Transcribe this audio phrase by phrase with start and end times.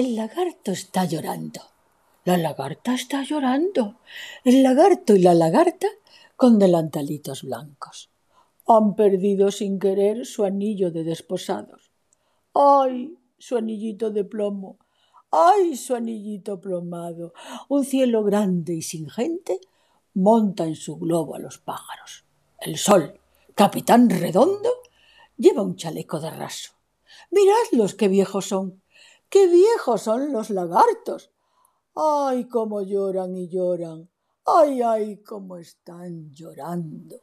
[0.00, 1.60] El lagarto está llorando.
[2.24, 3.96] La lagarta está llorando.
[4.44, 5.88] El lagarto y la lagarta
[6.36, 8.08] con delantalitos blancos.
[8.66, 11.90] Han perdido sin querer su anillo de desposados.
[12.54, 13.18] ¡Ay!
[13.36, 14.78] su anillito de plomo.
[15.30, 15.76] ¡Ay!
[15.76, 17.34] su anillito plomado.
[17.68, 19.60] Un cielo grande y sin gente
[20.14, 22.24] monta en su globo a los pájaros.
[22.58, 23.20] El sol,
[23.54, 24.70] capitán redondo,
[25.36, 26.72] lleva un chaleco de raso.
[27.30, 28.80] Miradlos qué viejos son.
[29.30, 31.30] ¡Qué viejos son los lagartos!
[31.94, 34.10] ¡Ay, cómo lloran y lloran!
[34.44, 37.16] ¡Ay, ay, cómo están llorando!